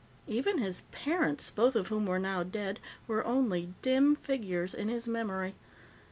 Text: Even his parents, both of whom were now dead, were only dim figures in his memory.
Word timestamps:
Even 0.25 0.57
his 0.57 0.81
parents, 0.89 1.51
both 1.51 1.75
of 1.75 1.89
whom 1.89 2.07
were 2.07 2.17
now 2.17 2.41
dead, 2.41 2.79
were 3.05 3.23
only 3.23 3.75
dim 3.83 4.15
figures 4.15 4.73
in 4.73 4.87
his 4.87 5.07
memory. 5.07 5.53